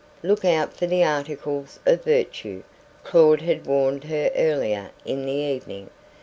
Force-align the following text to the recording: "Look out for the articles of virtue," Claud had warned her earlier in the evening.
"Look 0.23 0.43
out 0.43 0.73
for 0.73 0.87
the 0.87 1.03
articles 1.03 1.79
of 1.85 2.05
virtue," 2.05 2.63
Claud 3.03 3.41
had 3.41 3.67
warned 3.67 4.05
her 4.05 4.31
earlier 4.35 4.89
in 5.05 5.27
the 5.27 5.31
evening. 5.31 5.91